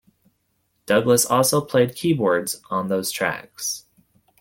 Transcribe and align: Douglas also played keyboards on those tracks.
Douglas 0.87 1.27
also 1.27 1.61
played 1.61 1.93
keyboards 1.95 2.59
on 2.71 2.87
those 2.87 3.11
tracks. 3.11 3.85